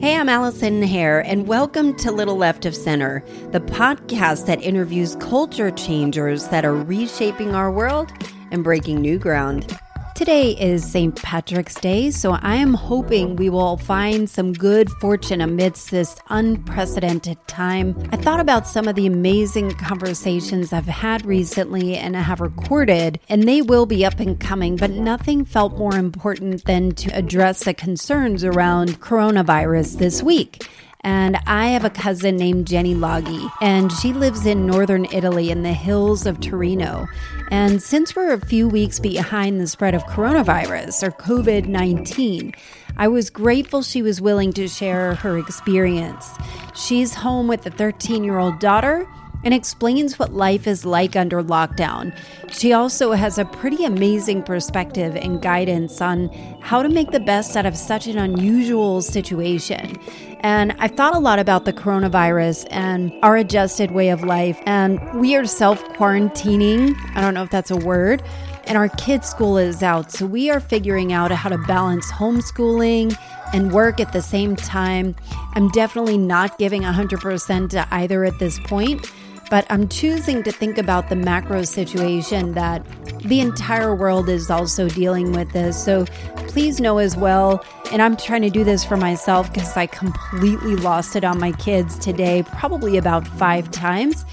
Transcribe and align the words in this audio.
Hey, 0.00 0.16
I'm 0.16 0.28
Allison 0.28 0.80
Hare, 0.80 1.26
and 1.26 1.48
welcome 1.48 1.92
to 1.96 2.12
Little 2.12 2.36
Left 2.36 2.64
of 2.64 2.76
Center, 2.76 3.24
the 3.50 3.58
podcast 3.58 4.46
that 4.46 4.62
interviews 4.62 5.16
culture 5.16 5.72
changers 5.72 6.46
that 6.50 6.64
are 6.64 6.76
reshaping 6.76 7.56
our 7.56 7.68
world 7.68 8.12
and 8.52 8.62
breaking 8.62 9.00
new 9.00 9.18
ground. 9.18 9.76
Today 10.18 10.50
is 10.50 10.84
St. 10.84 11.14
Patrick's 11.22 11.76
Day, 11.76 12.10
so 12.10 12.32
I 12.32 12.56
am 12.56 12.74
hoping 12.74 13.36
we 13.36 13.50
will 13.50 13.76
find 13.76 14.28
some 14.28 14.52
good 14.52 14.90
fortune 15.00 15.40
amidst 15.40 15.92
this 15.92 16.16
unprecedented 16.28 17.38
time. 17.46 17.96
I 18.10 18.16
thought 18.16 18.40
about 18.40 18.66
some 18.66 18.88
of 18.88 18.96
the 18.96 19.06
amazing 19.06 19.70
conversations 19.76 20.72
I've 20.72 20.86
had 20.86 21.24
recently 21.24 21.94
and 21.94 22.16
I 22.16 22.22
have 22.22 22.40
recorded, 22.40 23.20
and 23.28 23.44
they 23.44 23.62
will 23.62 23.86
be 23.86 24.04
up 24.04 24.18
and 24.18 24.40
coming, 24.40 24.74
but 24.74 24.90
nothing 24.90 25.44
felt 25.44 25.78
more 25.78 25.94
important 25.94 26.64
than 26.64 26.96
to 26.96 27.16
address 27.16 27.62
the 27.62 27.72
concerns 27.72 28.42
around 28.42 29.00
coronavirus 29.00 29.98
this 29.98 30.20
week. 30.20 30.66
And 31.02 31.38
I 31.46 31.68
have 31.68 31.84
a 31.84 31.90
cousin 31.90 32.36
named 32.36 32.66
Jenny 32.66 32.94
Laghi, 32.94 33.50
and 33.60 33.92
she 33.92 34.12
lives 34.12 34.46
in 34.46 34.66
northern 34.66 35.04
Italy 35.06 35.50
in 35.50 35.62
the 35.62 35.72
hills 35.72 36.26
of 36.26 36.40
Torino. 36.40 37.06
And 37.50 37.82
since 37.82 38.16
we're 38.16 38.32
a 38.32 38.40
few 38.40 38.68
weeks 38.68 38.98
behind 38.98 39.60
the 39.60 39.68
spread 39.68 39.94
of 39.94 40.04
coronavirus 40.06 41.04
or 41.04 41.10
COVID 41.12 41.66
19, 41.66 42.52
I 42.96 43.06
was 43.06 43.30
grateful 43.30 43.82
she 43.82 44.02
was 44.02 44.20
willing 44.20 44.52
to 44.54 44.66
share 44.66 45.14
her 45.14 45.38
experience. 45.38 46.28
She's 46.74 47.14
home 47.14 47.46
with 47.46 47.64
a 47.64 47.70
13 47.70 48.24
year 48.24 48.38
old 48.38 48.58
daughter 48.58 49.06
and 49.44 49.54
explains 49.54 50.18
what 50.18 50.32
life 50.32 50.66
is 50.66 50.84
like 50.84 51.14
under 51.14 51.42
lockdown. 51.42 52.16
She 52.50 52.72
also 52.72 53.12
has 53.12 53.38
a 53.38 53.44
pretty 53.44 53.84
amazing 53.84 54.42
perspective 54.42 55.14
and 55.16 55.40
guidance 55.40 56.00
on 56.00 56.28
how 56.60 56.82
to 56.82 56.88
make 56.88 57.12
the 57.12 57.20
best 57.20 57.56
out 57.56 57.66
of 57.66 57.76
such 57.76 58.06
an 58.06 58.18
unusual 58.18 59.00
situation. 59.00 59.96
And 60.40 60.72
I've 60.78 60.92
thought 60.92 61.14
a 61.14 61.18
lot 61.18 61.38
about 61.38 61.64
the 61.64 61.72
coronavirus 61.72 62.66
and 62.70 63.12
our 63.22 63.36
adjusted 63.36 63.90
way 63.90 64.08
of 64.10 64.22
life. 64.22 64.58
And 64.66 65.00
we 65.20 65.34
are 65.36 65.44
self 65.46 65.82
quarantining. 65.90 66.96
I 67.14 67.20
don't 67.20 67.34
know 67.34 67.42
if 67.42 67.50
that's 67.50 67.70
a 67.70 67.76
word. 67.76 68.22
And 68.64 68.76
our 68.76 68.88
kids' 68.90 69.28
school 69.28 69.56
is 69.56 69.82
out. 69.82 70.12
So 70.12 70.26
we 70.26 70.50
are 70.50 70.60
figuring 70.60 71.12
out 71.12 71.30
how 71.30 71.48
to 71.48 71.58
balance 71.58 72.10
homeschooling 72.12 73.16
and 73.52 73.72
work 73.72 73.98
at 73.98 74.12
the 74.12 74.20
same 74.20 74.56
time. 74.56 75.16
I'm 75.54 75.70
definitely 75.70 76.18
not 76.18 76.58
giving 76.58 76.82
100% 76.82 77.70
to 77.70 77.88
either 77.90 78.24
at 78.24 78.38
this 78.38 78.58
point 78.60 79.10
but 79.50 79.66
I'm 79.70 79.88
choosing 79.88 80.42
to 80.42 80.52
think 80.52 80.78
about 80.78 81.08
the 81.08 81.16
macro 81.16 81.62
situation 81.62 82.52
that 82.52 82.84
the 83.20 83.40
entire 83.40 83.94
world 83.94 84.28
is 84.28 84.50
also 84.50 84.88
dealing 84.88 85.32
with 85.32 85.52
this. 85.52 85.82
So 85.82 86.04
please 86.48 86.80
know 86.80 86.98
as 86.98 87.16
well, 87.16 87.64
and 87.92 88.02
I'm 88.02 88.16
trying 88.16 88.42
to 88.42 88.50
do 88.50 88.64
this 88.64 88.84
for 88.84 88.96
myself 88.96 89.52
because 89.52 89.76
I 89.76 89.86
completely 89.86 90.76
lost 90.76 91.16
it 91.16 91.24
on 91.24 91.38
my 91.38 91.52
kids 91.52 91.98
today, 91.98 92.42
probably 92.42 92.96
about 92.96 93.26
five 93.26 93.70
times. 93.70 94.24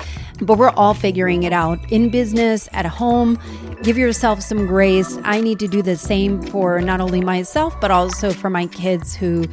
But 0.41 0.57
we're 0.57 0.71
all 0.71 0.93
figuring 0.93 1.43
it 1.43 1.53
out 1.53 1.79
in 1.91 2.09
business, 2.09 2.67
at 2.73 2.85
home. 2.85 3.39
Give 3.83 3.97
yourself 3.97 4.41
some 4.41 4.65
grace. 4.65 5.17
I 5.23 5.41
need 5.41 5.59
to 5.59 5.67
do 5.67 5.81
the 5.81 5.95
same 5.95 6.41
for 6.41 6.81
not 6.81 7.01
only 7.01 7.21
myself, 7.21 7.79
but 7.79 7.91
also 7.91 8.31
for 8.31 8.49
my 8.49 8.67
kids 8.67 9.15
who 9.15 9.45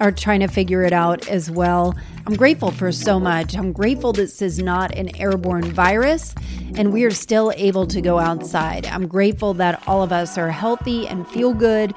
are 0.00 0.10
trying 0.10 0.40
to 0.40 0.48
figure 0.48 0.82
it 0.82 0.92
out 0.92 1.28
as 1.28 1.50
well. 1.50 1.94
I'm 2.26 2.34
grateful 2.34 2.70
for 2.70 2.90
so 2.90 3.20
much. 3.20 3.56
I'm 3.56 3.72
grateful 3.72 4.12
this 4.12 4.42
is 4.42 4.58
not 4.58 4.94
an 4.94 5.14
airborne 5.16 5.70
virus 5.70 6.34
and 6.76 6.92
we 6.92 7.04
are 7.04 7.10
still 7.10 7.52
able 7.56 7.86
to 7.86 8.00
go 8.00 8.18
outside. 8.18 8.86
I'm 8.86 9.06
grateful 9.06 9.54
that 9.54 9.82
all 9.86 10.02
of 10.02 10.12
us 10.12 10.36
are 10.36 10.50
healthy 10.50 11.06
and 11.06 11.26
feel 11.28 11.54
good. 11.54 11.94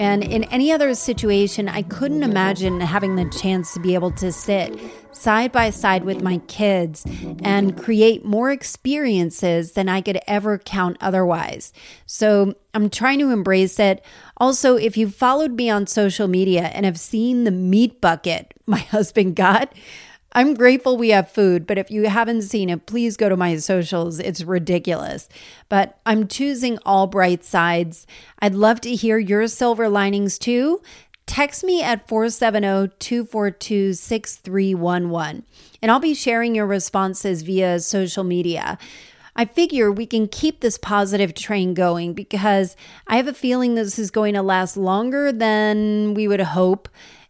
And 0.00 0.22
in 0.22 0.44
any 0.44 0.70
other 0.72 0.94
situation, 0.94 1.68
I 1.68 1.82
couldn't 1.82 2.22
imagine 2.22 2.80
having 2.80 3.16
the 3.16 3.28
chance 3.30 3.74
to 3.74 3.80
be 3.80 3.94
able 3.94 4.12
to 4.12 4.30
sit 4.32 4.78
side 5.12 5.50
by 5.50 5.70
side 5.70 6.04
with 6.04 6.22
my 6.22 6.38
kids 6.46 7.04
and 7.42 7.76
create 7.76 8.24
more 8.24 8.50
experiences 8.50 9.72
than 9.72 9.88
I 9.88 10.00
could 10.00 10.20
ever 10.26 10.58
count 10.58 10.96
otherwise. 11.00 11.72
So 12.06 12.54
I'm 12.74 12.88
trying 12.90 13.18
to 13.18 13.30
embrace 13.30 13.80
it. 13.80 14.04
Also, 14.36 14.76
if 14.76 14.96
you've 14.96 15.14
followed 15.14 15.52
me 15.52 15.70
on 15.70 15.86
social 15.86 16.28
media 16.28 16.70
and 16.74 16.86
have 16.86 17.00
seen 17.00 17.44
the 17.44 17.50
meat 17.50 18.00
bucket 18.00 18.54
my 18.66 18.78
husband 18.78 19.34
got, 19.34 19.72
I'm 20.38 20.54
grateful 20.54 20.96
we 20.96 21.08
have 21.08 21.28
food, 21.28 21.66
but 21.66 21.78
if 21.78 21.90
you 21.90 22.08
haven't 22.08 22.42
seen 22.42 22.70
it, 22.70 22.86
please 22.86 23.16
go 23.16 23.28
to 23.28 23.36
my 23.36 23.56
socials. 23.56 24.20
It's 24.20 24.44
ridiculous. 24.44 25.28
But 25.68 25.98
I'm 26.06 26.28
choosing 26.28 26.78
all 26.86 27.08
bright 27.08 27.44
sides. 27.44 28.06
I'd 28.38 28.54
love 28.54 28.80
to 28.82 28.94
hear 28.94 29.18
your 29.18 29.48
silver 29.48 29.88
linings 29.88 30.38
too. 30.38 30.80
Text 31.26 31.64
me 31.64 31.82
at 31.82 32.06
470 32.06 32.94
242 33.00 33.94
6311, 33.94 35.42
and 35.82 35.90
I'll 35.90 35.98
be 35.98 36.14
sharing 36.14 36.54
your 36.54 36.66
responses 36.66 37.42
via 37.42 37.80
social 37.80 38.22
media. 38.22 38.78
I 39.34 39.44
figure 39.44 39.90
we 39.90 40.06
can 40.06 40.28
keep 40.28 40.60
this 40.60 40.78
positive 40.78 41.34
train 41.34 41.74
going 41.74 42.14
because 42.14 42.76
I 43.08 43.16
have 43.16 43.26
a 43.26 43.34
feeling 43.34 43.74
this 43.74 43.98
is 43.98 44.12
going 44.12 44.34
to 44.34 44.42
last 44.42 44.76
longer 44.76 45.32
than 45.32 46.14
we 46.14 46.28
would 46.28 46.40
hope. 46.40 46.88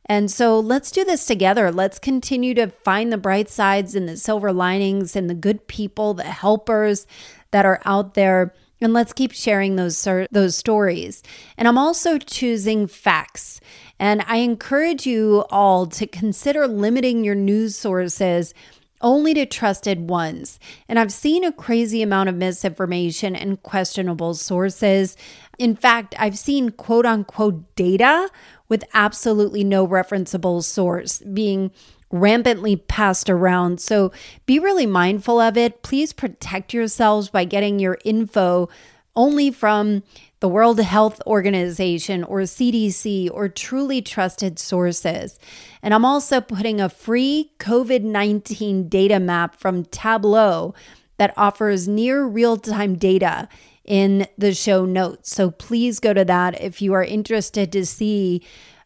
And 0.08 0.30
so 0.30 0.58
let's 0.58 0.90
do 0.90 1.04
this 1.04 1.26
together. 1.26 1.70
Let's 1.70 1.98
continue 1.98 2.54
to 2.54 2.68
find 2.68 3.12
the 3.12 3.18
bright 3.18 3.50
sides 3.50 3.94
and 3.94 4.08
the 4.08 4.16
silver 4.16 4.52
linings 4.52 5.14
and 5.14 5.28
the 5.28 5.34
good 5.34 5.66
people, 5.68 6.14
the 6.14 6.24
helpers 6.24 7.06
that 7.50 7.66
are 7.66 7.80
out 7.84 8.14
there 8.14 8.54
and 8.80 8.92
let's 8.92 9.12
keep 9.12 9.32
sharing 9.32 9.76
those 9.76 10.06
those 10.30 10.56
stories. 10.56 11.22
And 11.56 11.66
I'm 11.66 11.78
also 11.78 12.18
choosing 12.18 12.86
facts. 12.86 13.60
And 13.98 14.24
I 14.26 14.36
encourage 14.36 15.06
you 15.06 15.44
all 15.50 15.86
to 15.86 16.06
consider 16.06 16.68
limiting 16.68 17.24
your 17.24 17.34
news 17.34 17.76
sources 17.76 18.54
only 19.00 19.32
to 19.34 19.46
trusted 19.46 20.08
ones. 20.08 20.58
And 20.88 20.98
I've 20.98 21.12
seen 21.12 21.44
a 21.44 21.52
crazy 21.52 22.02
amount 22.02 22.28
of 22.28 22.34
misinformation 22.34 23.36
and 23.36 23.62
questionable 23.62 24.34
sources. 24.34 25.16
In 25.58 25.76
fact, 25.76 26.14
I've 26.18 26.38
seen 26.38 26.70
quote 26.70 27.06
unquote 27.06 27.74
data 27.76 28.28
with 28.68 28.84
absolutely 28.94 29.64
no 29.64 29.86
referenceable 29.86 30.62
source 30.62 31.18
being 31.20 31.70
rampantly 32.10 32.76
passed 32.76 33.28
around. 33.28 33.80
So 33.80 34.12
be 34.46 34.58
really 34.58 34.86
mindful 34.86 35.40
of 35.40 35.56
it. 35.56 35.82
Please 35.82 36.12
protect 36.12 36.72
yourselves 36.72 37.28
by 37.28 37.44
getting 37.44 37.78
your 37.78 37.98
info 38.04 38.68
only 39.14 39.50
from 39.50 40.02
the 40.40 40.48
World 40.48 40.78
Health 40.78 41.20
Organization 41.26 42.22
or 42.22 42.42
CDC 42.42 43.28
or 43.32 43.48
truly 43.48 44.00
trusted 44.00 44.58
sources. 44.58 45.38
And 45.82 45.92
I'm 45.92 46.04
also 46.04 46.40
putting 46.40 46.80
a 46.80 46.88
free 46.88 47.50
COVID 47.58 48.02
19 48.02 48.88
data 48.88 49.18
map 49.18 49.56
from 49.56 49.84
Tableau 49.86 50.74
that 51.16 51.34
offers 51.36 51.88
near 51.88 52.24
real 52.24 52.56
time 52.56 52.94
data 52.94 53.48
in 53.88 54.26
the 54.36 54.52
show 54.52 54.84
notes. 54.84 55.34
So 55.34 55.50
please 55.50 55.98
go 55.98 56.12
to 56.12 56.24
that 56.26 56.60
if 56.60 56.82
you 56.82 56.92
are 56.92 57.02
interested 57.02 57.72
to 57.72 57.86
see 57.86 58.42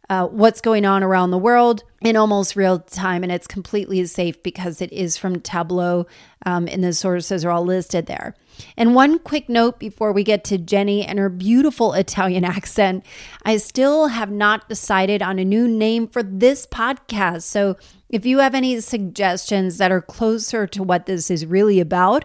uh, 0.09 0.27
what's 0.27 0.61
going 0.61 0.85
on 0.85 1.03
around 1.03 1.33
the 1.33 1.39
world 1.39 1.83
in 2.03 2.17
almost 2.17 2.55
real 2.55 2.79
time. 2.79 3.23
And 3.23 3.33
it's 3.33 3.49
completely 3.49 4.05
safe 4.07 4.41
because 4.43 4.81
it 4.81 4.93
is 4.93 5.17
from 5.17 5.41
Tableau, 5.41 6.07
um, 6.47 6.69
and 6.69 6.85
the 6.85 6.93
sources 6.93 7.45
are 7.45 7.51
all 7.51 7.65
listed 7.65 8.07
there. 8.07 8.37
And 8.77 8.95
one 8.95 9.19
quick 9.19 9.49
note 9.49 9.81
before 9.81 10.13
we 10.13 10.23
get 10.23 10.45
to 10.45 10.59
Jenny 10.59 11.05
and 11.05 11.19
her 11.19 11.29
beautiful 11.29 11.95
Italian 11.95 12.45
accent 12.57 13.05
I 13.45 13.57
still 13.57 14.09
have 14.09 14.31
not 14.31 14.69
decided 14.69 15.21
on 15.21 15.39
a 15.39 15.45
new 15.45 15.67
name 15.67 16.07
for 16.07 16.23
this 16.23 16.67
podcast. 16.67 17.43
So 17.43 17.77
if 18.09 18.25
you 18.27 18.39
have 18.39 18.55
any 18.55 18.81
suggestions 18.81 19.79
that 19.79 19.91
are 19.91 20.03
closer 20.03 20.67
to 20.69 20.83
what 20.83 21.07
this 21.07 21.31
is 21.31 21.47
really 21.47 21.81
about, 21.81 22.25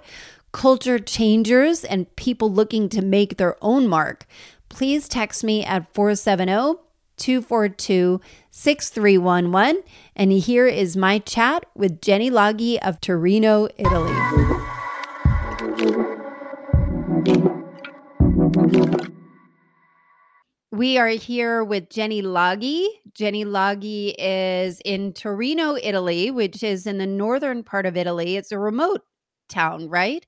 culture 0.57 0.97
changers 0.97 1.83
and 1.83 2.15
people 2.15 2.51
looking 2.51 2.89
to 2.89 2.99
make 2.99 3.37
their 3.37 3.55
own 3.61 3.87
mark, 3.87 4.25
please 4.69 5.07
text 5.07 5.43
me 5.43 5.63
at 5.63 5.93
470 5.93 6.81
242 7.17 8.19
6311. 8.49 9.83
And 10.15 10.31
here 10.31 10.65
is 10.65 10.97
my 10.97 11.19
chat 11.19 11.63
with 11.75 12.01
Jenny 12.01 12.31
Laghi 12.31 12.79
of 12.79 12.99
Torino, 12.99 13.67
Italy. 13.77 14.11
We 20.71 20.97
are 20.97 21.09
here 21.09 21.63
with 21.63 21.87
Jenny 21.91 22.23
Laghi. 22.23 22.87
Jenny 23.13 23.45
Laghi 23.45 24.15
is 24.17 24.81
in 24.83 25.13
Torino, 25.13 25.75
Italy, 25.75 26.31
which 26.31 26.63
is 26.63 26.87
in 26.87 26.97
the 26.97 27.05
northern 27.05 27.63
part 27.63 27.85
of 27.85 27.95
Italy. 27.95 28.37
It's 28.37 28.51
a 28.51 28.57
remote 28.57 29.01
town, 29.49 29.87
right? 29.87 30.25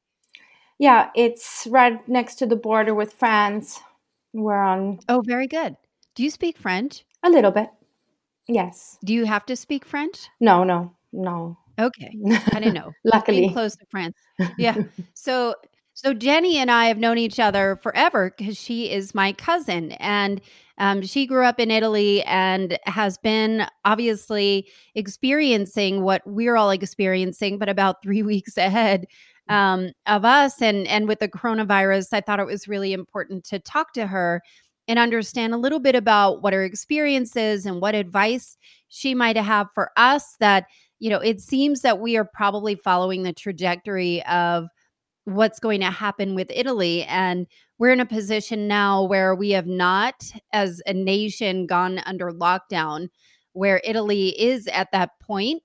Yeah, 0.79 1.09
it's 1.13 1.67
right 1.69 2.07
next 2.07 2.35
to 2.35 2.45
the 2.45 2.55
border 2.55 2.95
with 2.95 3.13
France. 3.13 3.79
We're 4.33 4.61
on. 4.61 4.99
Oh, 5.09 5.21
very 5.25 5.47
good. 5.47 5.75
Do 6.15 6.23
you 6.23 6.31
speak 6.31 6.57
French? 6.57 7.03
A 7.23 7.29
little 7.29 7.51
bit. 7.51 7.69
Yes. 8.47 8.97
Do 9.03 9.13
you 9.13 9.25
have 9.25 9.45
to 9.47 9.55
speak 9.55 9.85
French? 9.85 10.29
No, 10.39 10.63
no, 10.63 10.95
no. 11.11 11.57
Okay. 11.79 12.11
I 12.31 12.59
didn't 12.59 12.73
know. 12.73 12.93
Luckily. 13.03 13.41
Being 13.41 13.53
close 13.53 13.75
to 13.75 13.85
France. 13.91 14.15
Yeah. 14.57 14.77
so 15.13 15.55
So 15.93 16.13
Jenny 16.13 16.57
and 16.57 16.71
I 16.71 16.85
have 16.85 16.97
known 16.97 17.17
each 17.17 17.39
other 17.39 17.77
forever 17.83 18.33
because 18.35 18.57
she 18.57 18.89
is 18.89 19.13
my 19.13 19.33
cousin, 19.33 19.91
and 19.93 20.39
um, 20.77 21.01
she 21.01 21.25
grew 21.25 21.43
up 21.43 21.59
in 21.59 21.71
Italy 21.71 22.23
and 22.23 22.79
has 22.85 23.17
been 23.17 23.67
obviously 23.83 24.69
experiencing 24.95 26.03
what 26.03 26.21
we're 26.25 26.55
all 26.55 26.71
experiencing, 26.71 27.57
but 27.57 27.67
about 27.67 28.01
three 28.01 28.23
weeks 28.33 28.57
ahead 28.57 29.07
um, 29.49 29.91
of 30.05 30.23
us. 30.25 30.61
And 30.61 30.87
and 30.87 31.07
with 31.07 31.19
the 31.19 31.27
coronavirus, 31.27 32.07
I 32.13 32.21
thought 32.21 32.39
it 32.39 32.45
was 32.45 32.67
really 32.67 32.93
important 32.93 33.43
to 33.45 33.59
talk 33.59 33.93
to 33.93 34.07
her 34.07 34.41
and 34.87 34.97
understand 34.97 35.53
a 35.53 35.57
little 35.57 35.79
bit 35.79 35.95
about 35.95 36.41
what 36.41 36.53
her 36.53 36.63
experience 36.63 37.35
is 37.35 37.65
and 37.65 37.81
what 37.81 37.95
advice 37.95 38.57
she 38.87 39.13
might 39.13 39.37
have 39.37 39.67
for 39.73 39.91
us. 39.97 40.35
That 40.39 40.65
you 40.99 41.09
know, 41.09 41.19
it 41.19 41.41
seems 41.41 41.81
that 41.81 41.99
we 41.99 42.17
are 42.17 42.25
probably 42.25 42.75
following 42.75 43.23
the 43.23 43.33
trajectory 43.33 44.23
of 44.25 44.67
what's 45.25 45.59
going 45.59 45.79
to 45.81 45.91
happen 45.91 46.35
with 46.35 46.51
Italy. 46.53 47.03
And 47.03 47.47
we're 47.77 47.91
in 47.91 47.99
a 47.99 48.05
position 48.05 48.67
now 48.67 49.03
where 49.03 49.35
we 49.35 49.51
have 49.51 49.67
not, 49.67 50.31
as 50.51 50.81
a 50.85 50.93
nation, 50.93 51.65
gone 51.65 51.99
under 52.05 52.31
lockdown, 52.31 53.09
where 53.53 53.81
Italy 53.83 54.39
is 54.41 54.67
at 54.67 54.91
that 54.91 55.11
point. 55.21 55.61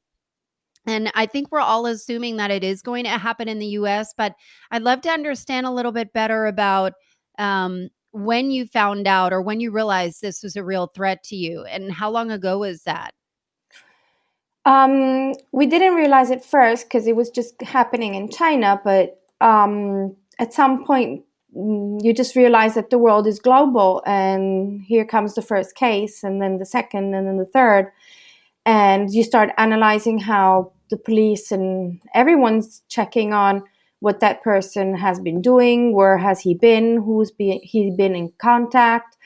And 0.86 1.10
I 1.14 1.26
think 1.26 1.50
we're 1.50 1.60
all 1.60 1.86
assuming 1.86 2.36
that 2.36 2.50
it 2.50 2.62
is 2.62 2.82
going 2.82 3.04
to 3.04 3.10
happen 3.10 3.48
in 3.48 3.58
the 3.58 3.66
US, 3.78 4.14
but 4.16 4.34
I'd 4.70 4.82
love 4.82 5.00
to 5.02 5.10
understand 5.10 5.66
a 5.66 5.70
little 5.70 5.92
bit 5.92 6.12
better 6.12 6.46
about 6.46 6.92
um, 7.38 7.88
when 8.12 8.50
you 8.50 8.66
found 8.66 9.06
out 9.06 9.32
or 9.32 9.42
when 9.42 9.60
you 9.60 9.70
realized 9.70 10.20
this 10.20 10.42
was 10.42 10.56
a 10.56 10.64
real 10.64 10.86
threat 10.88 11.22
to 11.24 11.36
you. 11.36 11.64
And 11.64 11.92
how 11.92 12.10
long 12.10 12.30
ago 12.30 12.58
was 12.58 12.82
that? 12.84 13.12
Um, 14.66 15.34
we 15.52 15.66
didn't 15.66 15.94
realize 15.94 16.30
it 16.30 16.44
first 16.44 16.86
because 16.86 17.06
it 17.06 17.16
was 17.16 17.28
just 17.28 17.60
happening 17.60 18.14
in 18.14 18.30
China, 18.30 18.80
but 18.82 19.20
um, 19.40 20.16
at 20.38 20.52
some 20.52 20.84
point 20.84 21.24
mm, 21.56 22.02
you 22.02 22.12
just 22.14 22.36
realize 22.36 22.74
that 22.74 22.90
the 22.90 22.98
world 22.98 23.26
is 23.26 23.38
global 23.38 24.02
and 24.06 24.80
here 24.82 25.04
comes 25.04 25.34
the 25.34 25.42
first 25.42 25.74
case 25.74 26.22
and 26.22 26.40
then 26.40 26.58
the 26.58 26.66
second 26.66 27.14
and 27.14 27.26
then 27.26 27.36
the 27.36 27.44
third 27.44 27.90
and 28.66 29.12
you 29.12 29.22
start 29.22 29.50
analyzing 29.58 30.18
how 30.18 30.72
the 30.90 30.96
police 30.96 31.50
and 31.50 32.00
everyone's 32.14 32.82
checking 32.88 33.32
on 33.32 33.62
what 34.00 34.20
that 34.20 34.42
person 34.42 34.94
has 34.94 35.18
been 35.20 35.40
doing 35.40 35.94
where 35.94 36.18
has 36.18 36.40
he 36.40 36.54
been 36.54 37.02
who's 37.02 37.30
been 37.30 37.58
he 37.62 37.90
been 37.90 38.14
in 38.14 38.30
contact 38.38 39.16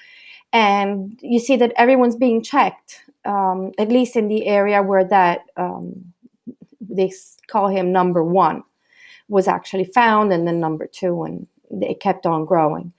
and 0.53 1.19
you 1.23 1.39
see 1.39 1.57
that 1.57 1.73
everyone's 1.77 2.17
being 2.17 2.43
checked 2.43 3.03
um, 3.25 3.73
at 3.79 3.89
least 3.89 4.17
in 4.17 4.29
the 4.29 4.47
area 4.47 4.83
where 4.83 5.05
that 5.05 5.41
um, 5.57 6.13
they 6.81 7.13
call 7.47 7.69
him 7.69 7.93
number 7.93 8.25
one 8.25 8.63
was 9.29 9.47
actually 9.47 9.85
found, 9.85 10.33
and 10.33 10.47
then 10.47 10.59
number 10.59 10.87
two, 10.87 11.23
and 11.23 11.47
it 11.71 12.01
kept 12.01 12.27
on 12.27 12.47
growing. 12.47 12.93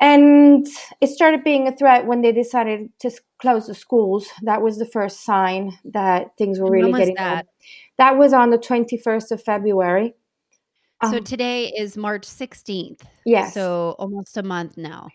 And 0.00 0.66
it 1.00 1.08
started 1.08 1.44
being 1.44 1.68
a 1.68 1.76
threat 1.76 2.06
when 2.06 2.22
they 2.22 2.32
decided 2.32 2.90
to 3.00 3.10
close 3.40 3.66
the 3.66 3.74
schools. 3.74 4.26
That 4.42 4.60
was 4.60 4.78
the 4.78 4.86
first 4.86 5.24
sign 5.24 5.78
that 5.84 6.36
things 6.36 6.58
were 6.58 6.70
really 6.70 6.92
getting 6.92 7.14
that? 7.14 7.46
That 7.98 8.18
was 8.18 8.32
on 8.32 8.50
the 8.50 8.58
21st 8.58 9.30
of 9.30 9.42
February. 9.42 10.14
So 11.02 11.18
um, 11.18 11.24
today 11.24 11.66
is 11.66 11.96
March 11.96 12.26
16th. 12.26 13.02
Yes. 13.24 13.54
So 13.54 13.94
almost 13.98 14.36
a 14.36 14.42
month 14.42 14.76
now. 14.76 15.10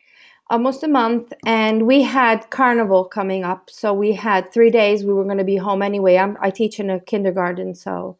Almost 0.50 0.84
a 0.84 0.88
month. 0.88 1.34
And 1.46 1.86
we 1.86 2.02
had 2.02 2.50
carnival 2.50 3.06
coming 3.06 3.44
up. 3.44 3.70
So 3.70 3.94
we 3.94 4.14
had 4.14 4.52
three 4.52 4.70
days. 4.70 5.04
We 5.04 5.14
were 5.14 5.24
going 5.24 5.38
to 5.38 5.44
be 5.44 5.58
home 5.58 5.82
anyway. 5.82 6.18
I'm, 6.18 6.38
I 6.42 6.52
teach 6.52 6.80
in 6.80 6.90
a 6.90 7.00
kindergarten. 7.00 7.76
So 7.76 8.18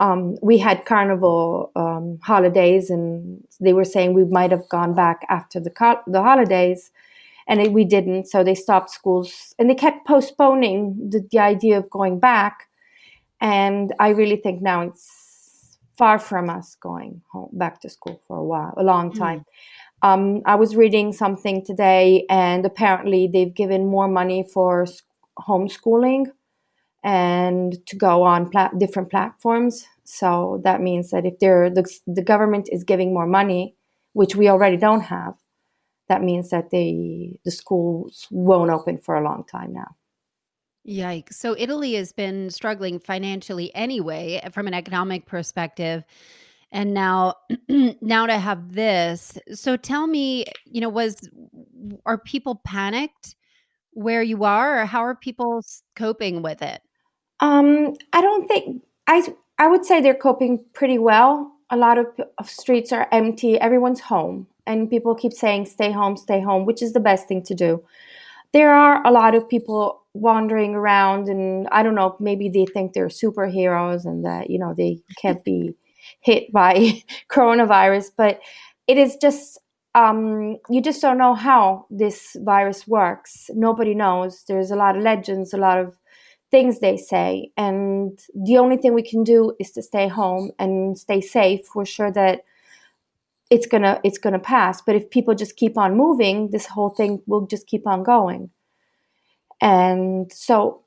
um, 0.00 0.36
we 0.42 0.56
had 0.56 0.86
carnival 0.86 1.70
um, 1.76 2.18
holidays, 2.22 2.88
and 2.90 3.44
they 3.60 3.74
were 3.74 3.84
saying 3.84 4.14
we 4.14 4.24
might 4.24 4.50
have 4.50 4.68
gone 4.70 4.94
back 4.94 5.26
after 5.28 5.60
the 5.60 5.70
co- 5.70 6.00
the 6.06 6.22
holidays, 6.22 6.90
and 7.46 7.60
it, 7.60 7.72
we 7.72 7.84
didn't. 7.84 8.26
So 8.26 8.42
they 8.42 8.54
stopped 8.54 8.90
schools, 8.90 9.54
and 9.58 9.68
they 9.68 9.74
kept 9.74 10.06
postponing 10.06 11.10
the, 11.10 11.26
the 11.30 11.38
idea 11.38 11.76
of 11.76 11.90
going 11.90 12.18
back. 12.18 12.68
And 13.42 13.94
I 13.98 14.08
really 14.10 14.36
think 14.36 14.62
now 14.62 14.82
it's 14.82 15.76
far 15.96 16.18
from 16.18 16.48
us 16.48 16.76
going 16.80 17.20
home 17.30 17.50
back 17.52 17.80
to 17.82 17.90
school 17.90 18.22
for 18.26 18.38
a 18.38 18.44
while, 18.44 18.74
a 18.78 18.82
long 18.82 19.10
hmm. 19.10 19.18
time. 19.18 19.38
Mm. 19.40 19.44
Um, 20.02 20.42
I 20.46 20.54
was 20.54 20.76
reading 20.76 21.12
something 21.12 21.62
today, 21.62 22.24
and 22.30 22.64
apparently 22.64 23.28
they've 23.30 23.52
given 23.52 23.86
more 23.86 24.08
money 24.08 24.48
for 24.50 24.86
homeschooling 25.38 26.32
and 27.02 27.84
to 27.86 27.96
go 27.96 28.22
on 28.22 28.50
different 28.78 29.10
platforms. 29.10 29.86
So 30.04 30.60
that 30.64 30.80
means 30.80 31.10
that 31.10 31.24
if 31.24 31.38
the, 31.38 31.98
the 32.06 32.22
government 32.22 32.68
is 32.70 32.84
giving 32.84 33.14
more 33.14 33.26
money, 33.26 33.76
which 34.12 34.36
we 34.36 34.48
already 34.48 34.76
don't 34.76 35.02
have, 35.02 35.34
that 36.08 36.22
means 36.22 36.50
that 36.50 36.70
they 36.70 37.38
the 37.44 37.52
schools 37.52 38.26
won't 38.30 38.70
open 38.70 38.98
for 38.98 39.14
a 39.14 39.22
long 39.22 39.44
time 39.44 39.72
now. 39.72 39.96
Yikes. 40.86 41.34
So 41.34 41.54
Italy 41.56 41.94
has 41.94 42.10
been 42.10 42.50
struggling 42.50 42.98
financially 42.98 43.72
anyway 43.74 44.40
eh, 44.42 44.48
from 44.48 44.66
an 44.66 44.74
economic 44.74 45.26
perspective. 45.26 46.02
And 46.72 46.94
now 46.94 47.34
now 48.00 48.26
to 48.26 48.38
have 48.38 48.74
this. 48.74 49.38
So 49.52 49.76
tell 49.76 50.06
me, 50.06 50.46
you 50.64 50.80
know, 50.80 50.88
was 50.88 51.16
are 52.06 52.18
people 52.18 52.60
panicked 52.64 53.36
where 53.92 54.22
you 54.22 54.44
are 54.44 54.80
or 54.80 54.86
how 54.86 55.04
are 55.04 55.14
people 55.14 55.62
coping 55.94 56.42
with 56.42 56.62
it? 56.62 56.80
Um, 57.40 57.94
I 58.12 58.20
don't 58.20 58.46
think 58.46 58.82
I. 59.06 59.34
I 59.58 59.66
would 59.66 59.84
say 59.84 60.00
they're 60.00 60.14
coping 60.14 60.64
pretty 60.72 60.98
well. 60.98 61.52
A 61.68 61.76
lot 61.76 61.98
of, 61.98 62.06
of 62.38 62.48
streets 62.48 62.92
are 62.92 63.06
empty. 63.12 63.60
Everyone's 63.60 64.00
home, 64.00 64.46
and 64.66 64.88
people 64.88 65.14
keep 65.14 65.32
saying 65.32 65.66
"stay 65.66 65.90
home, 65.92 66.16
stay 66.16 66.40
home," 66.40 66.66
which 66.66 66.82
is 66.82 66.92
the 66.92 67.00
best 67.00 67.28
thing 67.28 67.42
to 67.44 67.54
do. 67.54 67.82
There 68.52 68.72
are 68.74 69.06
a 69.06 69.10
lot 69.10 69.34
of 69.34 69.48
people 69.48 70.02
wandering 70.14 70.74
around, 70.74 71.28
and 71.28 71.68
I 71.70 71.82
don't 71.82 71.94
know. 71.94 72.16
Maybe 72.20 72.48
they 72.48 72.66
think 72.66 72.92
they're 72.92 73.08
superheroes 73.08 74.04
and 74.04 74.24
that 74.24 74.50
you 74.50 74.58
know 74.58 74.74
they 74.74 75.00
can't 75.20 75.44
be 75.44 75.74
hit 76.20 76.52
by 76.52 77.02
coronavirus, 77.30 78.10
but 78.16 78.40
it 78.86 78.98
is 78.98 79.16
just 79.16 79.58
um, 79.94 80.56
you 80.68 80.80
just 80.80 81.02
don't 81.02 81.18
know 81.18 81.34
how 81.34 81.86
this 81.90 82.36
virus 82.40 82.86
works. 82.86 83.50
Nobody 83.54 83.94
knows. 83.94 84.44
There's 84.46 84.70
a 84.70 84.76
lot 84.76 84.96
of 84.96 85.02
legends, 85.02 85.52
a 85.52 85.58
lot 85.58 85.78
of 85.78 85.99
things 86.50 86.80
they 86.80 86.96
say 86.96 87.50
and 87.56 88.18
the 88.34 88.58
only 88.58 88.76
thing 88.76 88.92
we 88.92 89.02
can 89.02 89.22
do 89.22 89.54
is 89.60 89.70
to 89.72 89.82
stay 89.82 90.08
home 90.08 90.50
and 90.58 90.98
stay 90.98 91.20
safe. 91.20 91.60
We're 91.74 91.84
sure 91.84 92.10
that 92.12 92.44
it's 93.50 93.66
gonna 93.66 94.00
it's 94.04 94.18
gonna 94.18 94.38
pass 94.38 94.80
but 94.80 94.94
if 94.94 95.10
people 95.10 95.34
just 95.34 95.56
keep 95.56 95.76
on 95.78 95.96
moving 95.96 96.50
this 96.50 96.66
whole 96.66 96.90
thing 96.90 97.20
will 97.26 97.46
just 97.46 97.66
keep 97.66 97.86
on 97.86 98.02
going. 98.02 98.50
And 99.60 100.32
so 100.32 100.82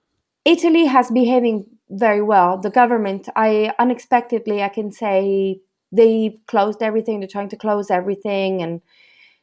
italy 0.46 0.86
has 0.86 1.12
behaving 1.12 1.65
very 1.89 2.22
well. 2.22 2.58
The 2.58 2.70
government 2.70 3.29
i 3.36 3.74
unexpectedly 3.79 4.62
i 4.63 4.70
can 4.70 4.91
say 4.91 5.60
they've 5.91 6.38
closed 6.48 6.82
everything. 6.82 7.20
They're 7.20 7.27
trying 7.29 7.50
to 7.50 7.58
close 7.58 7.91
everything 7.91 8.62
and 8.62 8.82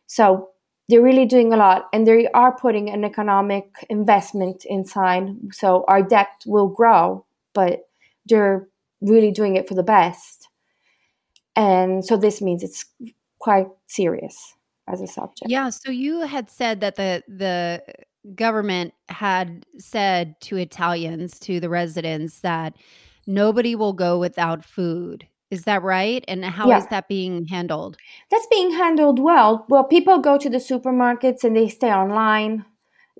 so 0.06 0.50
they're 0.90 1.02
really 1.02 1.24
doing 1.24 1.52
a 1.52 1.56
lot 1.56 1.88
and 1.92 2.06
they 2.06 2.28
are 2.28 2.52
putting 2.56 2.90
an 2.90 3.04
economic 3.04 3.86
investment 3.88 4.64
inside 4.66 5.28
so 5.52 5.84
our 5.88 6.02
debt 6.02 6.42
will 6.46 6.68
grow 6.68 7.24
but 7.52 7.88
they're 8.26 8.68
really 9.00 9.30
doing 9.30 9.56
it 9.56 9.68
for 9.68 9.74
the 9.74 9.82
best. 9.82 10.48
And 11.56 12.04
so 12.04 12.16
this 12.16 12.40
means 12.40 12.62
it's 12.62 12.84
quite 13.38 13.66
serious 13.86 14.54
as 14.88 15.00
a 15.00 15.06
subject. 15.06 15.50
Yeah 15.50 15.70
so 15.70 15.90
you 15.90 16.22
had 16.22 16.50
said 16.50 16.80
that 16.80 16.96
the 16.96 17.22
the 17.28 17.82
government 18.34 18.92
had 19.08 19.64
said 19.78 20.38
to 20.42 20.54
italians 20.58 21.38
to 21.38 21.58
the 21.58 21.70
residents 21.70 22.40
that 22.40 22.76
nobody 23.26 23.74
will 23.74 23.94
go 23.94 24.18
without 24.18 24.62
food 24.62 25.26
is 25.50 25.64
that 25.64 25.82
right? 25.82 26.24
And 26.28 26.44
how 26.44 26.68
yeah. 26.68 26.78
is 26.78 26.86
that 26.88 27.08
being 27.08 27.46
handled? 27.46 27.96
That's 28.30 28.46
being 28.50 28.72
handled 28.72 29.18
well. 29.18 29.66
Well, 29.68 29.84
people 29.84 30.18
go 30.18 30.38
to 30.38 30.48
the 30.48 30.58
supermarkets 30.58 31.44
and 31.44 31.56
they 31.56 31.68
stay 31.68 31.92
online 31.92 32.64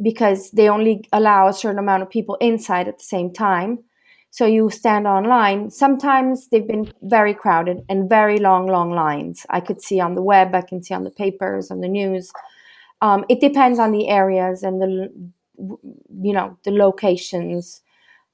because 0.01 0.51
they 0.53 0.69
only 0.69 1.05
allow 1.13 1.49
a 1.49 1.53
certain 1.53 1.79
amount 1.79 2.03
of 2.03 2.11
people 2.11 2.37
inside 2.41 2.89
at 2.89 2.99
the 2.99 3.05
same 3.05 3.33
time. 3.33 3.81
So 4.31 4.47
you 4.47 4.71
stand 4.71 5.09
online. 5.09 5.71
Sometimes 5.71 6.49
they've 6.49 6.67
been 6.67 6.93
very 7.03 7.35
crowded 7.35 7.79
and 7.89 8.09
very 8.09 8.39
long, 8.39 8.69
long 8.69 8.93
lines. 8.93 9.45
I 9.51 9.61
could 9.61 9.83
see 9.83 9.99
on 9.99 10.15
the 10.15 10.23
web, 10.23 10.55
I 10.55 10.63
can 10.63 10.83
see 10.83 10.95
on 10.95 11.03
the 11.03 11.11
papers, 11.11 11.71
on 11.71 11.81
the 11.81 11.89
news. 11.89 12.31
Um, 13.03 13.25
it 13.29 13.41
depends 13.41 13.81
on 13.81 13.91
the 13.91 14.09
areas 14.09 14.63
and 14.63 14.81
the, 14.81 15.09
you 15.59 16.33
know, 16.33 16.57
the 16.65 16.71
locations. 16.71 17.83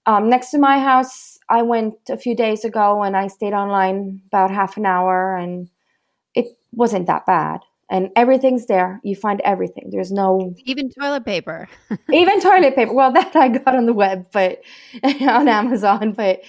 Um, 0.07 0.31
next 0.31 0.51
to 0.51 0.59
my 0.59 0.79
house, 0.79 1.39
I 1.49 1.63
went 1.63 1.95
a 2.09 2.17
few 2.17 2.37
days 2.37 2.65
ago 2.65 3.03
and 3.03 3.17
I 3.17 3.27
stayed 3.27 3.53
online 3.53 4.23
about 4.29 4.51
half 4.51 4.77
an 4.77 4.87
hour, 4.87 5.37
and 5.37 5.69
it 6.35 6.47
wasn't 6.73 7.07
that 7.07 7.27
bad. 7.27 7.61
And 7.89 8.11
everything's 8.17 8.67
there. 8.67 9.01
You 9.05 9.15
find 9.15 9.41
everything. 9.45 9.91
There's 9.91 10.11
no 10.11 10.55
even 10.65 10.91
toilet 10.91 11.25
paper. 11.25 11.69
even 12.13 12.41
toilet 12.41 12.75
paper. 12.75 12.93
Well, 12.93 13.13
that 13.13 13.35
I 13.37 13.49
got 13.49 13.77
on 13.77 13.87
the 13.87 13.93
web, 13.93 14.27
but 14.33 14.61
on 15.05 15.49
Amazon. 15.49 16.13
But 16.13 16.43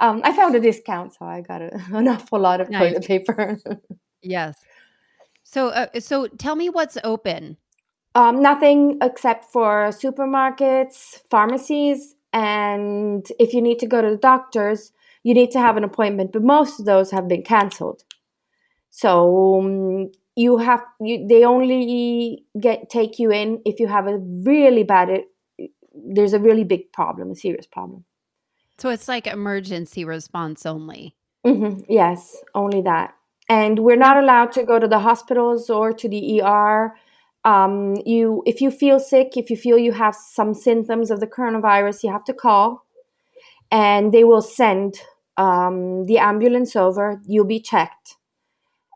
um, 0.00 0.20
I 0.24 0.34
found 0.34 0.54
a 0.54 0.60
discount, 0.60 1.14
so 1.14 1.24
I 1.24 1.40
got 1.40 1.62
a, 1.62 1.70
an 1.92 2.08
awful 2.08 2.40
lot 2.40 2.60
of 2.60 2.68
nice. 2.70 2.92
toilet 2.92 3.06
paper. 3.06 3.58
Yes. 4.24 4.56
So, 5.42 5.70
uh, 5.70 5.88
so 5.98 6.28
tell 6.28 6.54
me 6.54 6.70
what's 6.70 6.96
open. 7.02 7.56
Um, 8.14 8.40
nothing 8.40 8.98
except 9.02 9.46
for 9.46 9.88
supermarkets, 9.88 11.18
pharmacies, 11.28 12.14
and 12.32 13.26
if 13.38 13.52
you 13.52 13.60
need 13.60 13.78
to 13.80 13.86
go 13.86 14.00
to 14.00 14.10
the 14.10 14.16
doctors, 14.16 14.92
you 15.22 15.34
need 15.34 15.50
to 15.52 15.60
have 15.60 15.76
an 15.76 15.84
appointment. 15.84 16.32
But 16.32 16.42
most 16.42 16.80
of 16.80 16.86
those 16.86 17.10
have 17.10 17.28
been 17.28 17.42
canceled. 17.42 18.04
So 18.90 19.60
um, 19.60 20.12
you 20.36 20.58
have 20.58 20.82
you, 21.00 21.26
they 21.26 21.44
only 21.44 22.44
get 22.58 22.90
take 22.90 23.18
you 23.18 23.30
in 23.30 23.60
if 23.64 23.80
you 23.80 23.88
have 23.88 24.06
a 24.06 24.18
really 24.18 24.82
bad. 24.82 25.24
There's 25.94 26.32
a 26.32 26.38
really 26.38 26.64
big 26.64 26.92
problem, 26.92 27.30
a 27.30 27.34
serious 27.34 27.66
problem. 27.66 28.04
So 28.78 28.88
it's 28.88 29.08
like 29.08 29.26
emergency 29.26 30.04
response 30.04 30.64
only. 30.66 31.14
Mm-hmm. 31.46 31.82
Yes, 31.88 32.36
only 32.54 32.80
that. 32.82 33.14
And 33.48 33.80
we're 33.80 33.96
not 33.96 34.16
allowed 34.16 34.52
to 34.52 34.64
go 34.64 34.78
to 34.78 34.88
the 34.88 35.00
hospitals 35.00 35.68
or 35.68 35.92
to 35.92 36.08
the 36.08 36.40
ER 36.40 36.94
um, 37.44 37.96
you 38.06 38.42
if 38.46 38.60
you 38.60 38.70
feel 38.70 39.00
sick 39.00 39.36
if 39.36 39.50
you 39.50 39.56
feel 39.56 39.78
you 39.78 39.92
have 39.92 40.14
some 40.14 40.54
symptoms 40.54 41.10
of 41.10 41.20
the 41.20 41.26
coronavirus 41.26 42.04
you 42.04 42.12
have 42.12 42.24
to 42.24 42.32
call 42.32 42.84
and 43.72 44.12
they 44.12 44.22
will 44.22 44.42
send 44.42 45.00
um, 45.36 46.04
the 46.04 46.18
ambulance 46.18 46.76
over. 46.76 47.20
You'll 47.26 47.46
be 47.46 47.60
checked. 47.60 48.16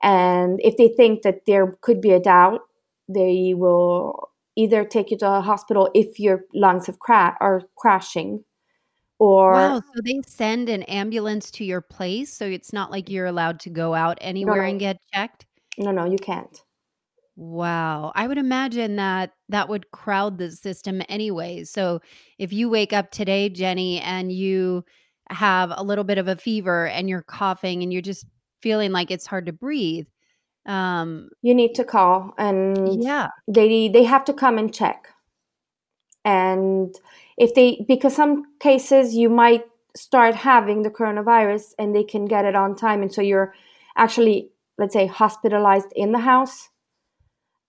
And 0.02 0.60
if 0.62 0.76
they 0.76 0.88
think 0.88 1.22
that 1.22 1.46
there 1.46 1.76
could 1.80 2.00
be 2.00 2.12
a 2.12 2.20
doubt 2.20 2.60
they 3.08 3.54
will 3.56 4.30
either 4.56 4.84
take 4.84 5.12
you 5.12 5.16
to 5.16 5.30
a 5.30 5.40
hospital 5.40 5.88
if 5.94 6.18
your 6.18 6.44
lungs 6.52 6.86
have 6.86 6.98
cra- 6.98 7.36
are 7.40 7.62
crashing 7.76 8.42
or 9.20 9.52
wow 9.52 9.80
so 9.80 10.00
they 10.04 10.20
send 10.26 10.68
an 10.68 10.82
ambulance 10.84 11.50
to 11.52 11.64
your 11.64 11.80
place? 11.80 12.32
So 12.32 12.44
it's 12.44 12.72
not 12.72 12.90
like 12.90 13.08
you're 13.08 13.26
allowed 13.26 13.60
to 13.60 13.70
go 13.70 13.94
out 13.94 14.18
anywhere 14.20 14.62
no, 14.62 14.68
and 14.68 14.80
get 14.80 14.98
checked? 15.14 15.46
No 15.78 15.92
no 15.92 16.04
you 16.04 16.18
can't 16.18 16.62
Wow. 17.37 18.12
I 18.14 18.26
would 18.26 18.38
imagine 18.38 18.97
that 18.97 19.33
that 19.50 19.69
would 19.69 19.90
crowd 19.90 20.38
the 20.38 20.50
system 20.50 21.02
anyway. 21.09 21.64
So 21.64 22.00
if 22.38 22.52
you 22.52 22.71
wake 22.71 22.95
up 22.95 23.11
today, 23.11 23.50
Jenny, 23.50 24.00
and 24.00 24.33
you 24.33 24.85
have 25.28 25.71
a 25.76 25.83
little 25.83 26.05
bit 26.05 26.19
of 26.19 26.28
a 26.28 26.37
fever 26.37 26.87
and 26.87 27.11
you're 27.11 27.23
coughing 27.23 27.83
and 27.83 27.93
you're 27.93 28.00
just 28.00 28.25
feeling 28.62 28.90
like 28.90 29.11
it's 29.11 29.26
hard 29.26 29.47
to 29.47 29.52
breathe, 29.52 30.07
um, 30.64 31.28
you 31.43 31.55
need 31.55 31.75
to 31.75 31.85
call 31.85 32.33
and 32.38 33.02
yeah, 33.02 33.28
they 33.47 33.88
they 33.88 34.05
have 34.05 34.25
to 34.25 34.33
come 34.33 34.57
and 34.57 34.75
check. 34.75 35.09
And 36.25 36.95
if 37.37 37.55
they 37.55 37.85
because 37.87 38.16
some 38.16 38.45
cases 38.61 39.14
you 39.14 39.28
might 39.28 39.64
start 39.95 40.35
having 40.35 40.83
the 40.83 40.90
coronavirus 40.90 41.75
and 41.78 41.95
they 41.95 42.02
can 42.02 42.25
get 42.25 42.45
it 42.45 42.57
on 42.57 42.76
time 42.76 43.00
and 43.00 43.12
so 43.12 43.23
you're 43.23 43.55
actually 43.97 44.50
let's 44.76 44.93
say 44.93 45.07
hospitalized 45.07 45.90
in 45.95 46.12
the 46.12 46.19
house 46.19 46.69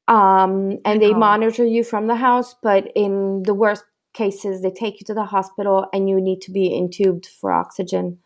um, 0.07 0.77
and 0.85 1.01
they 1.01 1.13
monitor 1.13 1.65
you 1.65 1.83
from 1.83 2.07
the 2.07 2.15
house. 2.15 2.55
But 2.61 2.91
in 2.95 3.43
the 3.43 3.53
worst 3.53 3.83
cases, 4.13 4.61
they 4.61 4.71
take 4.71 4.99
you 4.99 5.05
to 5.05 5.13
the 5.13 5.25
hospital 5.25 5.87
and 5.93 6.09
you 6.09 6.19
need 6.21 6.41
to 6.41 6.51
be 6.51 6.69
intubed 6.69 7.27
for 7.27 7.51
oxygen. 7.51 8.17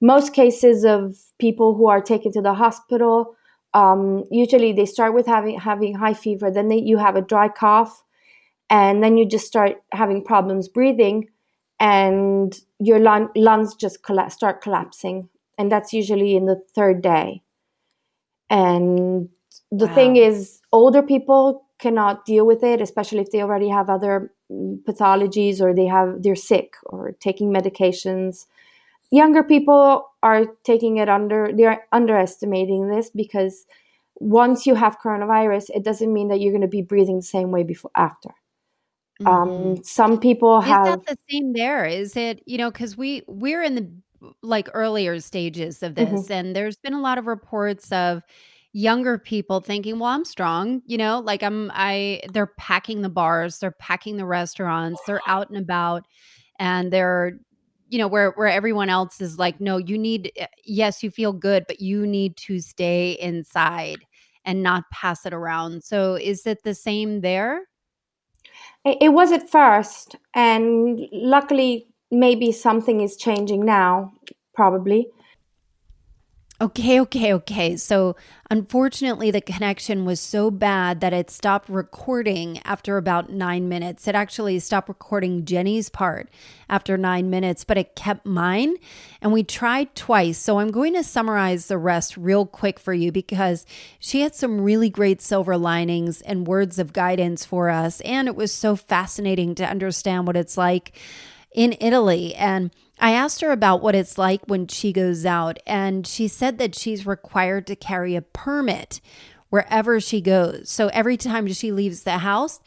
Most 0.00 0.32
cases 0.32 0.84
of 0.84 1.16
people 1.38 1.74
who 1.74 1.88
are 1.88 2.00
taken 2.00 2.32
to 2.32 2.42
the 2.42 2.54
hospital, 2.54 3.36
um, 3.72 4.24
usually 4.30 4.72
they 4.72 4.86
start 4.86 5.14
with 5.14 5.26
having 5.26 5.58
having 5.58 5.94
high 5.94 6.14
fever, 6.14 6.50
then 6.50 6.68
they, 6.68 6.76
you 6.76 6.98
have 6.98 7.16
a 7.16 7.22
dry 7.22 7.48
cough, 7.48 8.04
and 8.70 9.02
then 9.02 9.16
you 9.16 9.26
just 9.26 9.46
start 9.46 9.82
having 9.92 10.22
problems 10.22 10.68
breathing, 10.68 11.28
and 11.80 12.60
your 12.78 12.98
lung, 12.98 13.30
lungs 13.34 13.74
just 13.74 14.02
colla- 14.02 14.30
start 14.30 14.62
collapsing, 14.62 15.28
and 15.58 15.72
that's 15.72 15.92
usually 15.92 16.36
in 16.36 16.46
the 16.46 16.60
third 16.74 17.02
day. 17.02 17.42
And 18.50 19.28
the 19.70 19.86
wow. 19.86 19.94
thing 19.94 20.16
is, 20.16 20.60
older 20.72 21.02
people 21.02 21.66
cannot 21.78 22.24
deal 22.24 22.46
with 22.46 22.62
it, 22.62 22.80
especially 22.80 23.20
if 23.20 23.30
they 23.30 23.42
already 23.42 23.68
have 23.68 23.90
other 23.90 24.32
mm, 24.50 24.82
pathologies 24.84 25.60
or 25.60 25.74
they 25.74 25.86
have 25.86 26.22
they're 26.22 26.36
sick 26.36 26.74
or 26.86 27.12
taking 27.20 27.52
medications. 27.52 28.46
Younger 29.10 29.42
people 29.42 30.08
are 30.22 30.46
taking 30.64 30.96
it 30.96 31.08
under 31.08 31.50
they're 31.54 31.86
underestimating 31.92 32.88
this 32.88 33.10
because 33.10 33.66
once 34.16 34.66
you 34.66 34.74
have 34.74 34.98
coronavirus, 34.98 35.70
it 35.74 35.84
doesn't 35.84 36.12
mean 36.12 36.28
that 36.28 36.40
you're 36.40 36.52
going 36.52 36.62
to 36.62 36.68
be 36.68 36.82
breathing 36.82 37.16
the 37.16 37.22
same 37.22 37.50
way 37.50 37.62
before 37.64 37.90
after. 37.96 38.30
Um, 39.20 39.26
mm-hmm. 39.26 39.66
Um, 39.78 39.84
some 39.84 40.20
people 40.20 40.60
have. 40.60 40.86
Is 40.86 40.94
that 40.94 41.06
the 41.06 41.16
same 41.30 41.52
there? 41.52 41.84
Is 41.84 42.16
it 42.16 42.42
you 42.46 42.58
know 42.58 42.70
because 42.70 42.96
we 42.96 43.22
we're 43.26 43.62
in 43.62 43.74
the 43.74 43.90
like 44.42 44.68
earlier 44.74 45.20
stages 45.20 45.82
of 45.82 45.94
this, 45.94 46.24
mm-hmm. 46.24 46.32
and 46.32 46.56
there's 46.56 46.76
been 46.76 46.94
a 46.94 47.00
lot 47.00 47.18
of 47.18 47.26
reports 47.26 47.92
of 47.92 48.22
younger 48.74 49.18
people 49.18 49.60
thinking, 49.60 50.00
well, 50.00 50.10
I'm 50.10 50.24
strong, 50.24 50.82
you 50.84 50.98
know, 50.98 51.20
like 51.20 51.44
I'm, 51.44 51.70
I, 51.72 52.20
they're 52.32 52.52
packing 52.58 53.02
the 53.02 53.08
bars, 53.08 53.60
they're 53.60 53.70
packing 53.70 54.16
the 54.16 54.26
restaurants, 54.26 55.00
they're 55.06 55.20
out 55.28 55.48
and 55.48 55.56
about 55.56 56.04
and 56.58 56.92
they're, 56.92 57.38
you 57.88 57.98
know, 57.98 58.08
where, 58.08 58.32
where 58.32 58.48
everyone 58.48 58.90
else 58.90 59.20
is 59.20 59.38
like, 59.38 59.60
no, 59.60 59.76
you 59.76 59.96
need, 59.96 60.32
eh, 60.36 60.48
yes, 60.64 61.04
you 61.04 61.12
feel 61.12 61.32
good, 61.32 61.64
but 61.68 61.80
you 61.80 62.04
need 62.04 62.36
to 62.36 62.58
stay 62.58 63.12
inside 63.12 63.98
and 64.44 64.60
not 64.64 64.90
pass 64.90 65.24
it 65.24 65.32
around. 65.32 65.84
So 65.84 66.16
is 66.16 66.44
it 66.44 66.64
the 66.64 66.74
same 66.74 67.20
there? 67.20 67.62
It 68.84 69.12
was 69.12 69.30
at 69.30 69.48
first. 69.48 70.16
And 70.34 71.00
luckily, 71.12 71.86
maybe 72.10 72.50
something 72.50 73.00
is 73.00 73.16
changing 73.16 73.64
now, 73.64 74.12
probably. 74.52 75.06
Okay, 76.64 76.98
okay, 76.98 77.34
okay. 77.34 77.76
So, 77.76 78.16
unfortunately, 78.48 79.30
the 79.30 79.42
connection 79.42 80.06
was 80.06 80.18
so 80.18 80.50
bad 80.50 81.02
that 81.02 81.12
it 81.12 81.30
stopped 81.30 81.68
recording 81.68 82.58
after 82.64 82.96
about 82.96 83.28
nine 83.28 83.68
minutes. 83.68 84.08
It 84.08 84.14
actually 84.14 84.58
stopped 84.60 84.88
recording 84.88 85.44
Jenny's 85.44 85.90
part 85.90 86.30
after 86.70 86.96
nine 86.96 87.28
minutes, 87.28 87.64
but 87.64 87.76
it 87.76 87.94
kept 87.94 88.24
mine. 88.24 88.76
And 89.20 89.30
we 89.30 89.42
tried 89.42 89.94
twice. 89.94 90.38
So, 90.38 90.58
I'm 90.58 90.70
going 90.70 90.94
to 90.94 91.04
summarize 91.04 91.66
the 91.66 91.76
rest 91.76 92.16
real 92.16 92.46
quick 92.46 92.78
for 92.80 92.94
you 92.94 93.12
because 93.12 93.66
she 93.98 94.22
had 94.22 94.34
some 94.34 94.62
really 94.62 94.88
great 94.88 95.20
silver 95.20 95.58
linings 95.58 96.22
and 96.22 96.46
words 96.46 96.78
of 96.78 96.94
guidance 96.94 97.44
for 97.44 97.68
us. 97.68 98.00
And 98.00 98.26
it 98.26 98.36
was 98.36 98.54
so 98.54 98.74
fascinating 98.74 99.54
to 99.56 99.68
understand 99.68 100.26
what 100.26 100.36
it's 100.38 100.56
like 100.56 100.98
in 101.54 101.76
Italy. 101.80 102.34
And 102.34 102.70
I 103.00 103.12
asked 103.12 103.40
her 103.40 103.50
about 103.50 103.80
what 103.80 103.94
it's 103.94 104.18
like 104.18 104.42
when 104.46 104.66
she 104.66 104.92
goes 104.92 105.24
out, 105.24 105.58
and 105.66 106.06
she 106.06 106.28
said 106.28 106.58
that 106.58 106.74
she's 106.74 107.06
required 107.06 107.66
to 107.68 107.76
carry 107.76 108.14
a 108.14 108.22
permit 108.22 109.00
wherever 109.48 110.00
she 110.00 110.20
goes. 110.20 110.68
So 110.68 110.88
every 110.88 111.16
time 111.16 111.46
she 111.48 111.72
leaves 111.72 112.02
the 112.02 112.18
house, 112.18 112.60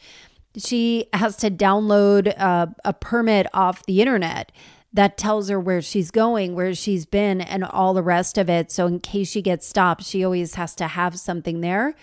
she 0.56 1.06
has 1.12 1.36
to 1.36 1.50
download 1.50 2.28
a, 2.28 2.74
a 2.84 2.92
permit 2.92 3.46
off 3.52 3.86
the 3.86 4.00
internet 4.00 4.50
that 4.92 5.18
tells 5.18 5.48
her 5.48 5.60
where 5.60 5.82
she's 5.82 6.10
going, 6.10 6.54
where 6.54 6.74
she's 6.74 7.04
been, 7.04 7.40
and 7.40 7.62
all 7.62 7.92
the 7.92 8.02
rest 8.02 8.38
of 8.38 8.48
it. 8.48 8.72
So, 8.72 8.86
in 8.86 9.00
case 9.00 9.30
she 9.30 9.42
gets 9.42 9.68
stopped, 9.68 10.02
she 10.04 10.24
always 10.24 10.54
has 10.54 10.74
to 10.76 10.88
have 10.88 11.20
something 11.20 11.60
there. 11.60 11.94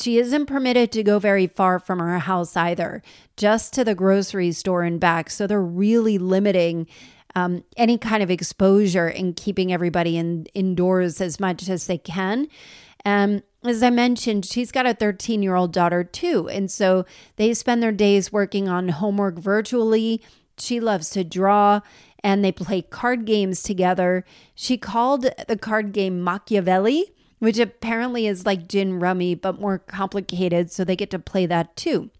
She 0.00 0.18
isn't 0.18 0.46
permitted 0.46 0.92
to 0.92 1.02
go 1.02 1.18
very 1.18 1.46
far 1.46 1.78
from 1.78 1.98
her 1.98 2.18
house 2.18 2.56
either, 2.56 3.02
just 3.36 3.72
to 3.74 3.84
the 3.84 3.94
grocery 3.94 4.52
store 4.52 4.82
and 4.82 4.98
back. 4.98 5.30
So, 5.30 5.46
they're 5.46 5.60
really 5.60 6.18
limiting 6.18 6.86
um, 7.34 7.64
any 7.76 7.98
kind 7.98 8.22
of 8.22 8.30
exposure 8.30 9.06
and 9.06 9.36
keeping 9.36 9.72
everybody 9.72 10.16
in 10.16 10.46
indoors 10.54 11.20
as 11.20 11.38
much 11.38 11.68
as 11.68 11.86
they 11.86 11.98
can. 11.98 12.48
Um, 13.04 13.42
as 13.64 13.82
I 13.82 13.90
mentioned, 13.90 14.46
she's 14.46 14.72
got 14.72 14.86
a 14.86 14.94
13 14.94 15.42
year 15.42 15.54
old 15.54 15.72
daughter 15.72 16.02
too. 16.02 16.48
And 16.48 16.70
so 16.70 17.04
they 17.36 17.52
spend 17.54 17.82
their 17.82 17.92
days 17.92 18.32
working 18.32 18.68
on 18.68 18.88
homework 18.88 19.38
virtually. 19.38 20.22
She 20.58 20.80
loves 20.80 21.10
to 21.10 21.24
draw 21.24 21.80
and 22.22 22.44
they 22.44 22.52
play 22.52 22.82
card 22.82 23.24
games 23.24 23.62
together. 23.62 24.24
She 24.54 24.76
called 24.76 25.28
the 25.48 25.56
card 25.56 25.92
game 25.92 26.22
Machiavelli, 26.22 27.12
which 27.40 27.58
apparently 27.58 28.26
is 28.26 28.46
like 28.46 28.68
gin 28.68 29.00
rummy, 29.00 29.34
but 29.34 29.60
more 29.60 29.78
complicated. 29.78 30.70
So 30.70 30.84
they 30.84 30.96
get 30.96 31.10
to 31.10 31.18
play 31.18 31.46
that 31.46 31.76
too. 31.76 32.10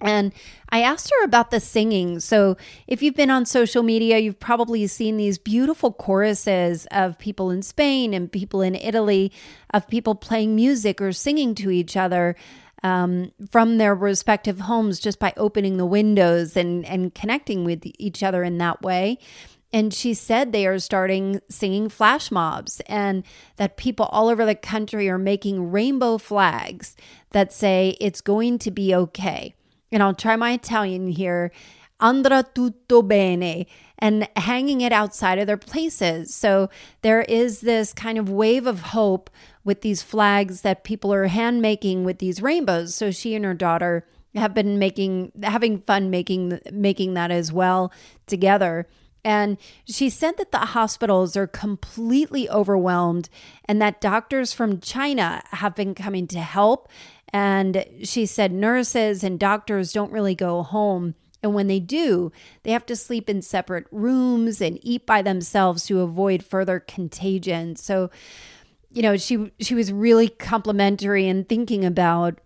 And 0.00 0.32
I 0.68 0.82
asked 0.82 1.10
her 1.10 1.24
about 1.24 1.50
the 1.50 1.60
singing. 1.60 2.20
So, 2.20 2.56
if 2.86 3.02
you've 3.02 3.16
been 3.16 3.30
on 3.30 3.44
social 3.46 3.82
media, 3.82 4.18
you've 4.18 4.38
probably 4.38 4.86
seen 4.86 5.16
these 5.16 5.38
beautiful 5.38 5.92
choruses 5.92 6.86
of 6.92 7.18
people 7.18 7.50
in 7.50 7.62
Spain 7.62 8.14
and 8.14 8.30
people 8.30 8.62
in 8.62 8.76
Italy, 8.76 9.32
of 9.74 9.88
people 9.88 10.14
playing 10.14 10.54
music 10.54 11.00
or 11.00 11.12
singing 11.12 11.54
to 11.56 11.70
each 11.70 11.96
other 11.96 12.36
um, 12.82 13.32
from 13.50 13.78
their 13.78 13.94
respective 13.94 14.60
homes 14.60 15.00
just 15.00 15.18
by 15.18 15.32
opening 15.36 15.76
the 15.76 15.86
windows 15.86 16.56
and, 16.56 16.86
and 16.86 17.14
connecting 17.14 17.64
with 17.64 17.82
each 17.98 18.22
other 18.22 18.44
in 18.44 18.58
that 18.58 18.82
way. 18.82 19.18
And 19.72 19.92
she 19.92 20.14
said 20.14 20.52
they 20.52 20.66
are 20.66 20.78
starting 20.78 21.40
singing 21.50 21.90
flash 21.90 22.30
mobs 22.30 22.80
and 22.86 23.22
that 23.56 23.76
people 23.76 24.06
all 24.06 24.28
over 24.28 24.46
the 24.46 24.54
country 24.54 25.08
are 25.10 25.18
making 25.18 25.70
rainbow 25.70 26.16
flags 26.16 26.96
that 27.30 27.52
say 27.52 27.96
it's 28.00 28.22
going 28.22 28.58
to 28.60 28.70
be 28.70 28.94
okay 28.94 29.54
and 29.90 30.02
I'll 30.02 30.14
try 30.14 30.36
my 30.36 30.52
Italian 30.52 31.08
here, 31.08 31.50
andrà 32.00 32.44
tutto 32.54 33.02
bene, 33.02 33.66
and 33.98 34.28
hanging 34.36 34.80
it 34.80 34.92
outside 34.92 35.38
of 35.38 35.46
their 35.46 35.56
places. 35.56 36.34
So 36.34 36.68
there 37.02 37.22
is 37.22 37.60
this 37.60 37.92
kind 37.92 38.18
of 38.18 38.30
wave 38.30 38.66
of 38.66 38.80
hope 38.80 39.30
with 39.64 39.80
these 39.80 40.02
flags 40.02 40.60
that 40.62 40.84
people 40.84 41.12
are 41.12 41.26
hand 41.26 41.60
making 41.60 42.04
with 42.04 42.18
these 42.18 42.42
rainbows. 42.42 42.94
So 42.94 43.10
she 43.10 43.34
and 43.34 43.44
her 43.44 43.54
daughter 43.54 44.06
have 44.34 44.54
been 44.54 44.78
making 44.78 45.32
having 45.42 45.80
fun 45.80 46.10
making 46.10 46.60
making 46.70 47.14
that 47.14 47.30
as 47.30 47.52
well 47.52 47.90
together. 48.26 48.86
And 49.24 49.58
she 49.84 50.08
said 50.10 50.36
that 50.38 50.52
the 50.52 50.58
hospitals 50.58 51.36
are 51.36 51.46
completely 51.46 52.48
overwhelmed 52.48 53.28
and 53.64 53.80
that 53.82 54.00
doctors 54.00 54.52
from 54.52 54.80
China 54.80 55.42
have 55.50 55.74
been 55.74 55.94
coming 55.94 56.26
to 56.28 56.40
help. 56.40 56.88
And 57.30 57.84
she 58.04 58.26
said 58.26 58.52
nurses 58.52 59.22
and 59.22 59.38
doctors 59.38 59.92
don't 59.92 60.12
really 60.12 60.34
go 60.34 60.62
home. 60.62 61.14
And 61.42 61.54
when 61.54 61.68
they 61.68 61.80
do, 61.80 62.32
they 62.62 62.72
have 62.72 62.86
to 62.86 62.96
sleep 62.96 63.28
in 63.30 63.42
separate 63.42 63.86
rooms 63.92 64.60
and 64.60 64.78
eat 64.82 65.06
by 65.06 65.22
themselves 65.22 65.86
to 65.86 66.00
avoid 66.00 66.42
further 66.42 66.80
contagion. 66.80 67.76
So, 67.76 68.10
you 68.90 69.02
know, 69.02 69.16
she 69.16 69.52
she 69.60 69.74
was 69.74 69.92
really 69.92 70.28
complimentary 70.28 71.28
and 71.28 71.48
thinking 71.48 71.84
about 71.84 72.40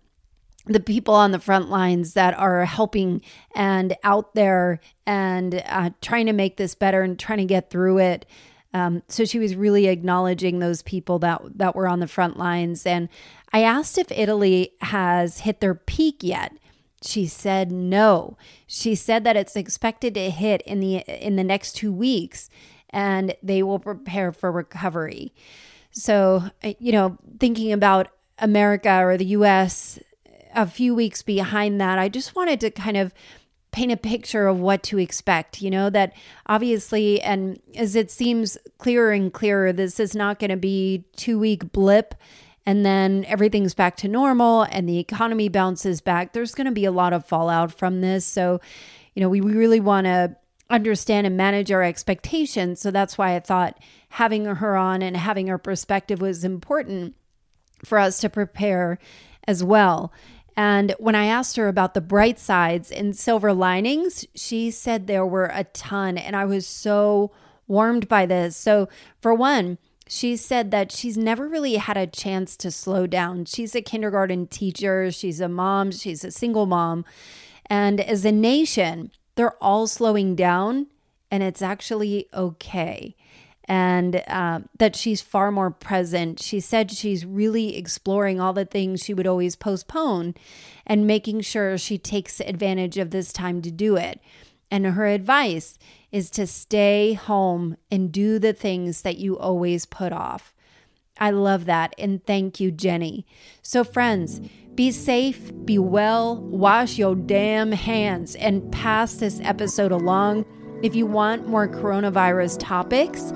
the 0.66 0.80
people 0.80 1.14
on 1.14 1.32
the 1.32 1.38
front 1.38 1.70
lines 1.70 2.14
that 2.14 2.38
are 2.38 2.64
helping 2.64 3.20
and 3.54 3.96
out 4.04 4.34
there 4.34 4.80
and 5.06 5.62
uh, 5.66 5.90
trying 6.00 6.26
to 6.26 6.32
make 6.32 6.56
this 6.56 6.74
better 6.74 7.02
and 7.02 7.18
trying 7.18 7.38
to 7.38 7.44
get 7.44 7.70
through 7.70 7.98
it. 7.98 8.26
Um, 8.74 9.02
so 9.08 9.24
she 9.24 9.38
was 9.38 9.56
really 9.56 9.86
acknowledging 9.88 10.58
those 10.58 10.82
people 10.82 11.18
that 11.18 11.42
that 11.58 11.74
were 11.74 11.88
on 11.88 12.00
the 12.00 12.06
front 12.06 12.38
lines. 12.38 12.86
And 12.86 13.08
I 13.52 13.62
asked 13.62 13.98
if 13.98 14.10
Italy 14.10 14.72
has 14.80 15.40
hit 15.40 15.60
their 15.60 15.74
peak 15.74 16.18
yet. 16.20 16.52
She 17.02 17.26
said 17.26 17.72
no. 17.72 18.38
She 18.66 18.94
said 18.94 19.24
that 19.24 19.36
it's 19.36 19.56
expected 19.56 20.14
to 20.14 20.30
hit 20.30 20.62
in 20.62 20.80
the 20.80 20.98
in 20.98 21.36
the 21.36 21.44
next 21.44 21.72
two 21.72 21.92
weeks, 21.92 22.48
and 22.88 23.34
they 23.42 23.62
will 23.62 23.80
prepare 23.80 24.32
for 24.32 24.50
recovery. 24.50 25.34
So 25.90 26.44
you 26.78 26.92
know, 26.92 27.18
thinking 27.40 27.72
about 27.72 28.08
America 28.38 29.04
or 29.04 29.18
the 29.18 29.26
U.S 29.26 29.98
a 30.54 30.66
few 30.66 30.94
weeks 30.94 31.22
behind 31.22 31.80
that, 31.80 31.98
I 31.98 32.08
just 32.08 32.34
wanted 32.34 32.60
to 32.60 32.70
kind 32.70 32.96
of 32.96 33.12
paint 33.70 33.90
a 33.90 33.96
picture 33.96 34.46
of 34.46 34.60
what 34.60 34.82
to 34.84 34.98
expect. 34.98 35.62
You 35.62 35.70
know, 35.70 35.90
that 35.90 36.12
obviously, 36.46 37.20
and 37.20 37.60
as 37.74 37.96
it 37.96 38.10
seems 38.10 38.58
clearer 38.78 39.12
and 39.12 39.32
clearer, 39.32 39.72
this 39.72 39.98
is 39.98 40.14
not 40.14 40.38
going 40.38 40.50
to 40.50 40.56
be 40.56 41.04
two 41.16 41.38
week 41.38 41.72
blip 41.72 42.14
and 42.64 42.86
then 42.86 43.24
everything's 43.26 43.74
back 43.74 43.96
to 43.96 44.08
normal 44.08 44.62
and 44.62 44.88
the 44.88 44.98
economy 44.98 45.48
bounces 45.48 46.00
back. 46.00 46.32
There's 46.32 46.54
going 46.54 46.66
to 46.66 46.72
be 46.72 46.84
a 46.84 46.92
lot 46.92 47.12
of 47.12 47.26
fallout 47.26 47.76
from 47.76 48.00
this. 48.00 48.24
So, 48.24 48.60
you 49.14 49.22
know, 49.22 49.28
we 49.28 49.40
really 49.40 49.80
want 49.80 50.04
to 50.06 50.36
understand 50.70 51.26
and 51.26 51.36
manage 51.36 51.72
our 51.72 51.82
expectations. 51.82 52.80
So 52.80 52.90
that's 52.90 53.18
why 53.18 53.34
I 53.34 53.40
thought 53.40 53.78
having 54.10 54.44
her 54.44 54.76
on 54.76 55.02
and 55.02 55.16
having 55.16 55.48
her 55.48 55.58
perspective 55.58 56.20
was 56.20 56.44
important 56.44 57.14
for 57.84 57.98
us 57.98 58.20
to 58.20 58.30
prepare 58.30 58.98
as 59.48 59.64
well. 59.64 60.12
And 60.56 60.94
when 60.98 61.14
I 61.14 61.26
asked 61.26 61.56
her 61.56 61.68
about 61.68 61.94
the 61.94 62.00
bright 62.00 62.38
sides 62.38 62.90
and 62.90 63.16
silver 63.16 63.52
linings, 63.52 64.26
she 64.34 64.70
said 64.70 65.06
there 65.06 65.26
were 65.26 65.50
a 65.52 65.64
ton. 65.64 66.18
And 66.18 66.36
I 66.36 66.44
was 66.44 66.66
so 66.66 67.32
warmed 67.66 68.08
by 68.08 68.26
this. 68.26 68.56
So, 68.56 68.88
for 69.20 69.34
one, 69.34 69.78
she 70.06 70.36
said 70.36 70.70
that 70.72 70.92
she's 70.92 71.16
never 71.16 71.48
really 71.48 71.76
had 71.76 71.96
a 71.96 72.06
chance 72.06 72.56
to 72.58 72.70
slow 72.70 73.06
down. 73.06 73.46
She's 73.46 73.74
a 73.74 73.80
kindergarten 73.80 74.46
teacher, 74.46 75.10
she's 75.10 75.40
a 75.40 75.48
mom, 75.48 75.90
she's 75.90 76.22
a 76.22 76.30
single 76.30 76.66
mom. 76.66 77.06
And 77.66 77.98
as 77.98 78.24
a 78.26 78.32
nation, 78.32 79.10
they're 79.36 79.56
all 79.62 79.86
slowing 79.86 80.36
down, 80.36 80.88
and 81.30 81.42
it's 81.42 81.62
actually 81.62 82.28
okay 82.34 83.16
and 83.66 84.22
uh, 84.26 84.60
that 84.78 84.96
she's 84.96 85.20
far 85.20 85.50
more 85.50 85.70
present. 85.70 86.40
She 86.40 86.60
said 86.60 86.90
she's 86.90 87.24
really 87.24 87.76
exploring 87.76 88.40
all 88.40 88.52
the 88.52 88.64
things 88.64 89.02
she 89.02 89.14
would 89.14 89.26
always 89.26 89.56
postpone 89.56 90.34
and 90.86 91.06
making 91.06 91.42
sure 91.42 91.78
she 91.78 91.98
takes 91.98 92.40
advantage 92.40 92.98
of 92.98 93.10
this 93.10 93.32
time 93.32 93.62
to 93.62 93.70
do 93.70 93.96
it. 93.96 94.20
And 94.70 94.86
her 94.86 95.06
advice 95.06 95.78
is 96.10 96.30
to 96.30 96.46
stay 96.46 97.12
home 97.12 97.76
and 97.90 98.10
do 98.10 98.38
the 98.38 98.52
things 98.52 99.02
that 99.02 99.18
you 99.18 99.38
always 99.38 99.86
put 99.86 100.12
off. 100.12 100.54
I 101.18 101.30
love 101.30 101.66
that. 101.66 101.94
And 101.98 102.24
thank 102.24 102.58
you, 102.58 102.70
Jenny. 102.70 103.26
So, 103.60 103.84
friends, 103.84 104.40
be 104.74 104.90
safe, 104.90 105.52
be 105.64 105.78
well, 105.78 106.36
wash 106.36 106.96
your 106.96 107.14
damn 107.14 107.72
hands, 107.72 108.34
and 108.34 108.72
pass 108.72 109.14
this 109.14 109.38
episode 109.42 109.92
along 109.92 110.46
if 110.82 110.94
you 110.94 111.06
want 111.06 111.46
more 111.46 111.68
coronavirus 111.68 112.58
topics, 112.58 113.32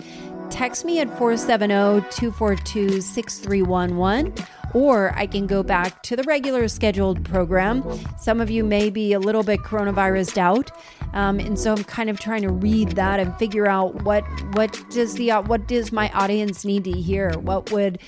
text 0.51 0.85
me 0.85 1.01
at 1.01 1.09
470 1.19 2.01
242 2.11 3.01
6311 3.01 4.47
or 4.75 5.13
I 5.17 5.27
can 5.27 5.47
go 5.47 5.63
back 5.63 6.03
to 6.03 6.17
the 6.17 6.23
regular 6.25 6.69
scheduled 6.69 7.25
program. 7.25 7.83
Some 8.19 8.41
of 8.41 8.51
you 8.51 8.63
may 8.63 8.91
be 8.91 9.13
a 9.13 9.19
little 9.19 9.43
bit 9.43 9.61
coronavirus 9.61 10.37
out, 10.37 10.71
um, 11.15 11.39
and 11.41 11.59
so 11.59 11.73
I'm 11.73 11.85
kind 11.85 12.11
of 12.11 12.21
trying 12.21 12.43
to 12.43 12.51
read 12.51 12.91
that 12.93 13.19
and 13.19 13.35
figure 13.39 13.67
out 13.67 14.03
what 14.03 14.23
what 14.55 14.79
does 14.91 15.15
the 15.15 15.31
uh, 15.31 15.43
what 15.43 15.67
does 15.67 15.93
my 15.93 16.11
audience 16.11 16.65
need 16.65 16.85
to 16.85 16.93
hear? 16.93 17.31
What 17.39 17.73
would 17.73 17.99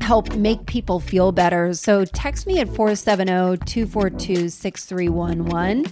help 0.00 0.34
make 0.36 0.66
people 0.66 1.00
feel 1.00 1.32
better? 1.32 1.72
So 1.74 2.04
text 2.04 2.46
me 2.46 2.58
at 2.58 2.68
470 2.68 3.64
242 3.64 4.50
6311. 4.50 5.86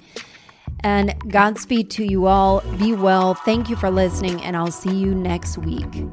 And 0.85 1.15
Godspeed 1.29 1.91
to 1.93 2.05
you 2.05 2.27
all. 2.27 2.61
Be 2.79 2.95
well. 2.95 3.33
Thank 3.33 3.71
you 3.71 3.77
for 3.77 3.91
listening, 3.91 4.43
and 4.43 4.55
I'll 4.55 4.71
see 4.71 4.95
you 4.95 5.15
next 5.15 5.57
week. 5.59 6.05